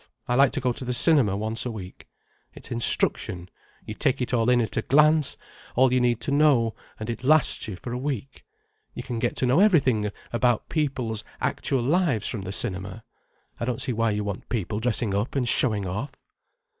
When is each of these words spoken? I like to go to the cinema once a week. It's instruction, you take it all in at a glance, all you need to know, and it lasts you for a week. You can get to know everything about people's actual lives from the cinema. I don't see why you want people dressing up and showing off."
I 0.27 0.33
like 0.33 0.51
to 0.53 0.59
go 0.59 0.73
to 0.73 0.83
the 0.83 0.95
cinema 0.95 1.37
once 1.37 1.63
a 1.63 1.69
week. 1.69 2.07
It's 2.55 2.71
instruction, 2.71 3.49
you 3.85 3.93
take 3.93 4.19
it 4.19 4.33
all 4.33 4.49
in 4.49 4.59
at 4.59 4.75
a 4.75 4.81
glance, 4.81 5.37
all 5.75 5.93
you 5.93 5.99
need 6.01 6.19
to 6.21 6.31
know, 6.31 6.73
and 6.99 7.07
it 7.07 7.23
lasts 7.23 7.67
you 7.67 7.75
for 7.75 7.91
a 7.93 7.99
week. 7.99 8.43
You 8.95 9.03
can 9.03 9.19
get 9.19 9.35
to 9.35 9.45
know 9.45 9.59
everything 9.59 10.11
about 10.33 10.69
people's 10.69 11.23
actual 11.39 11.83
lives 11.83 12.27
from 12.27 12.41
the 12.41 12.51
cinema. 12.51 13.03
I 13.59 13.65
don't 13.65 13.79
see 13.79 13.93
why 13.93 14.09
you 14.09 14.23
want 14.23 14.49
people 14.49 14.79
dressing 14.79 15.13
up 15.13 15.35
and 15.35 15.47
showing 15.47 15.85
off." 15.85 16.13